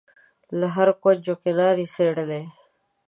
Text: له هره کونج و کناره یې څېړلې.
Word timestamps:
له 0.59 0.67
هره 0.75 0.93
کونج 1.01 1.23
و 1.31 1.35
کناره 1.43 1.79
یې 1.83 1.91
څېړلې. 1.93 2.41